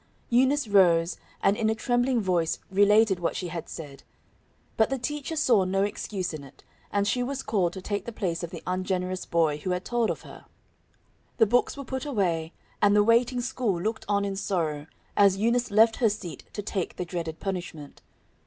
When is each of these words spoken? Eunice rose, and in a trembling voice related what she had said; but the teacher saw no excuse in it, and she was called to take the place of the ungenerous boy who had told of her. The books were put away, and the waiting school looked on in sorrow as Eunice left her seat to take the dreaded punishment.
Eunice 0.31 0.67
rose, 0.67 1.15
and 1.43 1.55
in 1.55 1.69
a 1.69 1.75
trembling 1.75 2.19
voice 2.19 2.57
related 2.71 3.19
what 3.19 3.35
she 3.35 3.49
had 3.49 3.69
said; 3.69 4.01
but 4.75 4.89
the 4.89 4.97
teacher 4.97 5.35
saw 5.35 5.63
no 5.63 5.83
excuse 5.83 6.33
in 6.33 6.43
it, 6.43 6.63
and 6.91 7.07
she 7.07 7.21
was 7.21 7.43
called 7.43 7.71
to 7.73 7.83
take 7.83 8.05
the 8.05 8.11
place 8.11 8.41
of 8.41 8.49
the 8.49 8.63
ungenerous 8.65 9.27
boy 9.27 9.57
who 9.59 9.69
had 9.69 9.85
told 9.85 10.09
of 10.09 10.21
her. 10.23 10.45
The 11.37 11.45
books 11.45 11.77
were 11.77 11.85
put 11.85 12.03
away, 12.07 12.51
and 12.81 12.95
the 12.95 13.03
waiting 13.03 13.41
school 13.41 13.79
looked 13.79 14.05
on 14.07 14.25
in 14.25 14.35
sorrow 14.35 14.87
as 15.15 15.37
Eunice 15.37 15.69
left 15.69 15.97
her 15.97 16.09
seat 16.09 16.45
to 16.53 16.63
take 16.63 16.95
the 16.95 17.05
dreaded 17.05 17.39
punishment. 17.39 18.01